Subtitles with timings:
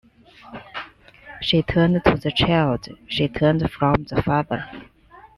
[1.43, 4.67] She turned to the child; she turned from the father.